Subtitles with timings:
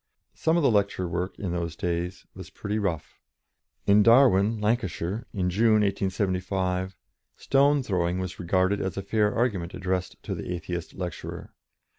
[0.33, 3.19] Some of the lecture work in those days was pretty rough.
[3.85, 6.95] In Darwen, Lancashire, in June, 1875,
[7.35, 11.53] stone throwing was regarded as a fair argument addressed to the Atheist lecturer.